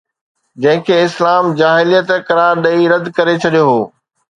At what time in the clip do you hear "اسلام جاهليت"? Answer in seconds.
1.01-2.11